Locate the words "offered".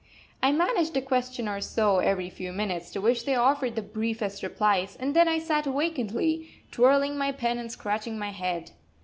3.35-3.75